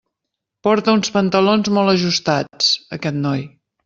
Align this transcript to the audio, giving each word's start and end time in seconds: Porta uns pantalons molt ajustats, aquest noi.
Porta 0.67 0.95
uns 0.99 1.11
pantalons 1.17 1.69
molt 1.77 1.91
ajustats, 1.93 2.71
aquest 2.99 3.21
noi. 3.27 3.45